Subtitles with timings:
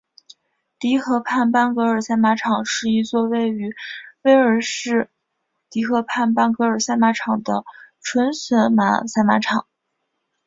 [0.79, 3.71] 迪河畔班格尔赛马场是一座位于
[4.23, 5.11] 威尔士
[5.69, 7.63] 迪河畔班格尔赛马场的
[8.01, 9.67] 纯血马赛马场。